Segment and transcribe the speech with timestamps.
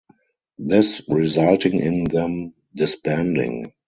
[0.57, 3.71] This resulting in them disbanding.